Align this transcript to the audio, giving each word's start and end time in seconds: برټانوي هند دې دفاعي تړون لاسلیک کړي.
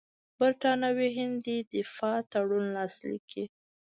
برټانوي 0.39 1.09
هند 1.17 1.35
دې 1.45 1.57
دفاعي 1.73 2.21
تړون 2.31 2.65
لاسلیک 2.77 3.21
کړي. 3.31 3.45